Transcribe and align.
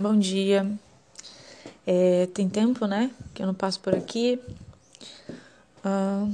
Bom 0.00 0.16
dia. 0.16 0.78
É, 1.84 2.26
tem 2.26 2.48
tempo, 2.48 2.86
né? 2.86 3.10
Que 3.34 3.42
eu 3.42 3.48
não 3.48 3.54
passo 3.54 3.80
por 3.80 3.96
aqui. 3.96 4.40
Uh, 5.84 6.32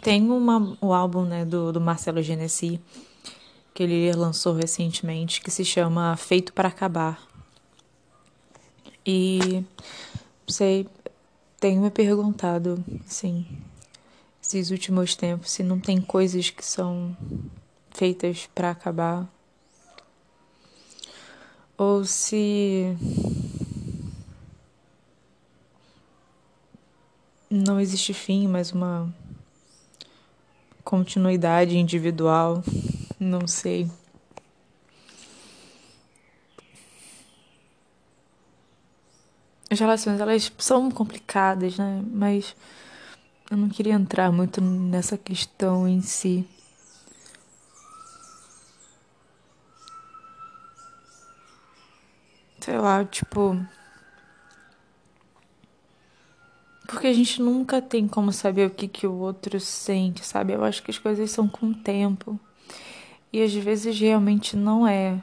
tem 0.00 0.30
uma, 0.30 0.74
o 0.80 0.94
álbum 0.94 1.24
né, 1.26 1.44
do, 1.44 1.70
do 1.72 1.78
Marcelo 1.78 2.22
Genesi, 2.22 2.80
que 3.74 3.82
ele 3.82 4.10
lançou 4.14 4.54
recentemente, 4.54 5.42
que 5.42 5.50
se 5.50 5.62
chama 5.62 6.16
Feito 6.16 6.54
para 6.54 6.68
Acabar. 6.68 7.20
E 9.04 9.62
sei, 10.48 10.88
tenho 11.60 11.82
me 11.82 11.90
perguntado, 11.90 12.82
assim, 13.06 13.46
esses 14.42 14.70
últimos 14.70 15.14
tempos, 15.14 15.50
se 15.50 15.62
não 15.62 15.78
tem 15.78 16.00
coisas 16.00 16.48
que 16.48 16.64
são 16.64 17.14
feitas 17.90 18.48
para 18.54 18.70
acabar 18.70 19.28
ou 21.76 22.04
se 22.04 22.96
não 27.50 27.80
existe 27.80 28.14
fim, 28.14 28.48
mas 28.48 28.72
uma 28.72 29.12
continuidade 30.84 31.76
individual, 31.76 32.62
não 33.18 33.46
sei. 33.46 33.90
As 39.70 39.80
relações, 39.80 40.20
elas 40.20 40.52
são 40.58 40.90
complicadas, 40.90 41.78
né? 41.78 42.02
Mas 42.12 42.54
eu 43.50 43.56
não 43.56 43.70
queria 43.70 43.94
entrar 43.94 44.30
muito 44.30 44.60
nessa 44.60 45.16
questão 45.16 45.88
em 45.88 46.02
si. 46.02 46.46
Sei 52.62 52.78
lá, 52.78 53.04
tipo. 53.04 53.60
Porque 56.86 57.08
a 57.08 57.12
gente 57.12 57.42
nunca 57.42 57.82
tem 57.82 58.06
como 58.06 58.32
saber 58.32 58.68
o 58.68 58.70
que, 58.70 58.86
que 58.86 59.04
o 59.04 59.14
outro 59.14 59.58
sente, 59.58 60.24
sabe? 60.24 60.52
Eu 60.52 60.62
acho 60.62 60.80
que 60.80 60.92
as 60.92 60.98
coisas 60.98 61.28
são 61.32 61.48
com 61.48 61.70
o 61.70 61.74
tempo. 61.74 62.38
E 63.32 63.42
às 63.42 63.52
vezes 63.52 63.98
realmente 63.98 64.56
não 64.56 64.86
é 64.86 65.20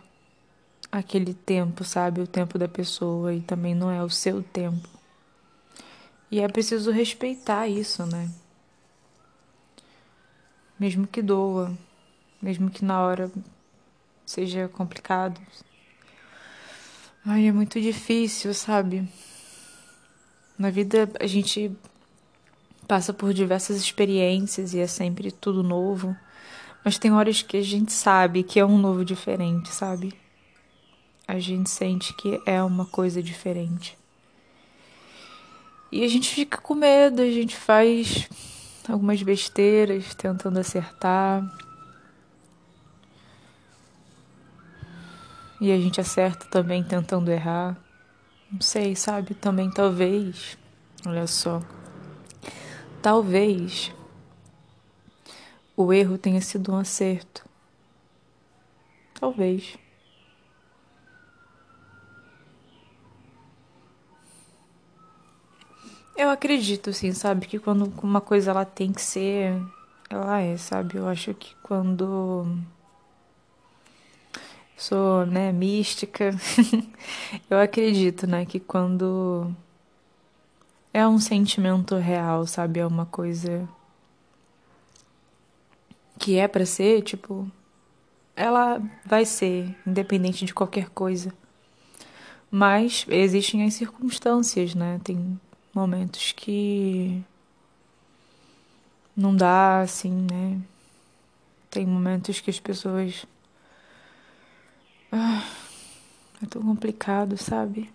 aquele 0.91 1.33
tempo, 1.33 1.85
sabe? 1.85 2.19
O 2.19 2.27
tempo 2.27 2.57
da 2.57 2.67
pessoa 2.67 3.33
e 3.33 3.39
também 3.39 3.73
não 3.73 3.89
é 3.89 4.03
o 4.03 4.09
seu 4.09 4.43
tempo. 4.43 4.89
E 6.29 6.41
é 6.41 6.47
preciso 6.49 6.91
respeitar 6.91 7.69
isso, 7.69 8.05
né? 8.05 8.29
Mesmo 10.77 11.07
que 11.07 11.21
doa, 11.21 11.71
mesmo 12.41 12.69
que 12.69 12.83
na 12.83 13.01
hora 13.01 13.31
seja 14.25 14.67
complicado, 14.67 15.39
Ai, 17.31 17.45
é 17.45 17.51
muito 17.51 17.79
difícil, 17.79 18.55
sabe? 18.55 19.07
Na 20.57 20.71
vida 20.71 21.07
a 21.19 21.27
gente 21.27 21.71
passa 22.87 23.13
por 23.13 23.35
diversas 23.35 23.77
experiências 23.77 24.73
e 24.73 24.79
é 24.79 24.87
sempre 24.87 25.31
tudo 25.31 25.61
novo. 25.61 26.17
Mas 26.83 26.97
tem 26.97 27.13
horas 27.13 27.43
que 27.43 27.57
a 27.57 27.61
gente 27.61 27.91
sabe 27.91 28.41
que 28.41 28.59
é 28.59 28.65
um 28.65 28.79
novo 28.79 29.05
diferente, 29.05 29.69
sabe? 29.69 30.11
A 31.27 31.37
gente 31.37 31.69
sente 31.69 32.15
que 32.15 32.41
é 32.47 32.63
uma 32.63 32.87
coisa 32.87 33.21
diferente. 33.21 33.95
E 35.91 36.03
a 36.03 36.07
gente 36.07 36.33
fica 36.33 36.57
com 36.57 36.73
medo, 36.73 37.21
a 37.21 37.29
gente 37.29 37.55
faz 37.55 38.27
algumas 38.87 39.21
besteiras 39.21 40.15
tentando 40.15 40.57
acertar. 40.57 41.43
E 45.59 45.71
a 45.71 45.77
gente 45.77 45.99
acerta 45.99 46.45
também 46.45 46.83
tentando 46.83 47.31
errar. 47.31 47.77
Não 48.51 48.61
sei, 48.61 48.95
sabe? 48.95 49.33
Também 49.33 49.69
talvez. 49.69 50.57
Olha 51.05 51.27
só. 51.27 51.61
Talvez 53.01 53.93
o 55.75 55.93
erro 55.93 56.17
tenha 56.17 56.41
sido 56.41 56.73
um 56.73 56.77
acerto. 56.77 57.47
Talvez. 59.19 59.77
Eu 66.15 66.29
acredito, 66.29 66.91
sim, 66.91 67.13
sabe? 67.13 67.47
Que 67.47 67.57
quando 67.59 67.93
uma 68.03 68.19
coisa 68.19 68.51
ela 68.51 68.65
tem 68.65 68.91
que 68.91 69.01
ser, 69.01 69.53
ela 70.09 70.41
é, 70.41 70.57
sabe? 70.57 70.97
Eu 70.97 71.07
acho 71.07 71.33
que 71.33 71.55
quando 71.63 72.45
sou, 74.79 75.25
né, 75.25 75.51
mística. 75.51 76.31
eu 77.49 77.59
acredito, 77.59 78.25
né, 78.25 78.45
que 78.45 78.59
quando 78.59 79.53
é 80.93 81.05
um 81.07 81.19
sentimento 81.19 81.95
real, 81.97 82.47
sabe, 82.47 82.79
é 82.79 82.87
uma 82.87 83.05
coisa 83.05 83.67
que 86.17 86.37
é 86.37 86.47
para 86.47 86.65
ser, 86.65 87.01
tipo, 87.01 87.49
ela 88.35 88.81
vai 89.05 89.25
ser, 89.25 89.75
independente 89.85 90.45
de 90.45 90.53
qualquer 90.53 90.89
coisa. 90.89 91.33
Mas 92.49 93.05
existem 93.09 93.63
as 93.63 93.75
circunstâncias, 93.75 94.73
né? 94.73 94.99
Tem 95.03 95.39
momentos 95.73 96.31
que 96.31 97.23
não 99.15 99.35
dá 99.35 99.81
assim, 99.81 100.25
né? 100.29 100.59
Tem 101.69 101.85
momentos 101.85 102.39
que 102.39 102.49
as 102.49 102.59
pessoas 102.59 103.25
é 106.41 106.45
tão 106.45 106.61
complicado, 106.61 107.37
sabe? 107.37 107.91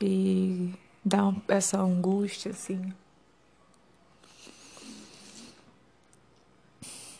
E 0.00 0.72
dá 1.04 1.32
essa 1.48 1.78
angústia, 1.80 2.50
assim. 2.50 2.92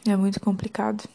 É 0.06 0.16
muito 0.16 0.40
complicado. 0.40 1.08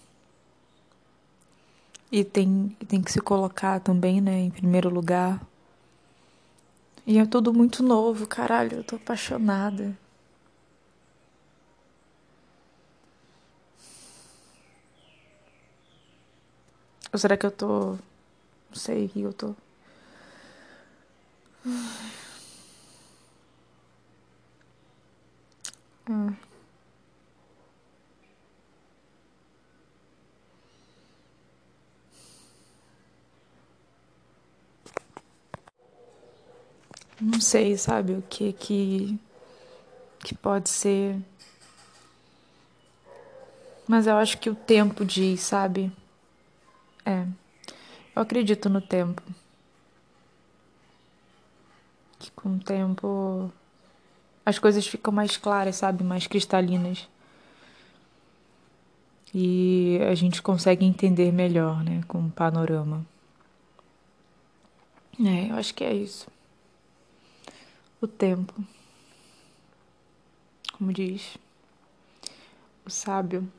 E 2.12 2.24
tem, 2.24 2.70
tem 2.88 3.02
que 3.02 3.12
se 3.12 3.20
colocar 3.20 3.80
também, 3.80 4.22
né, 4.22 4.40
em 4.42 4.50
primeiro 4.50 4.90
lugar. 4.90 5.42
E 7.06 7.18
é 7.20 7.26
tudo 7.26 7.54
muito 7.54 7.84
novo, 7.84 8.28
caralho, 8.28 8.78
eu 8.78 8.84
tô 8.84 8.96
apaixonada. 8.96 9.98
Ou 17.12 17.20
será 17.20 17.38
que 17.38 17.46
eu 17.46 17.52
tô. 17.52 17.98
Não 18.76 18.82
sei 18.82 19.06
o 19.06 19.10
que 19.10 19.22
eu 19.22 19.32
tô. 19.34 19.56
Ah. 26.10 26.34
Não 37.22 37.40
sei, 37.40 37.78
sabe, 37.78 38.14
o 38.14 38.22
que 38.24 38.52
que 38.54 39.18
que 40.20 40.36
pode 40.36 40.70
ser. 40.70 41.18
Mas 43.88 44.06
eu 44.06 44.18
acho 44.18 44.38
que 44.38 44.50
o 44.50 44.56
tempo 44.56 45.06
diz, 45.06 45.40
sabe? 45.42 45.92
É. 47.06 47.26
Eu 48.16 48.22
acredito 48.22 48.70
no 48.70 48.82
tempo. 48.82 49.22
Que 52.18 52.32
com 52.32 52.56
o 52.56 52.60
tempo 52.60 53.52
as 54.46 54.60
coisas 54.60 54.88
ficam 54.88 55.12
mais 55.14 55.38
claras, 55.38 55.78
sabe? 55.78 56.04
Mais 56.04 56.28
cristalinas. 56.28 57.10
E 59.34 60.00
a 60.10 60.16
gente 60.16 60.42
consegue 60.42 60.86
entender 60.86 61.32
melhor, 61.32 61.84
né? 61.84 62.02
Com 62.08 62.28
o 62.28 62.32
panorama. 62.32 63.06
É, 65.20 65.52
eu 65.52 65.56
acho 65.56 65.74
que 65.74 65.84
é 65.84 65.94
isso. 65.94 66.28
O 68.00 68.08
tempo. 68.08 68.54
Como 70.78 70.94
diz 70.94 71.38
o 72.86 72.90
sábio. 72.90 73.52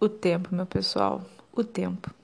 O 0.00 0.08
tempo, 0.08 0.54
meu 0.54 0.66
pessoal, 0.66 1.24
o 1.60 1.64
tempo. 1.64 2.17